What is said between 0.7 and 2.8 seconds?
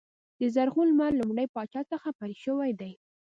لمر لومړي پاچا څخه پیل شوی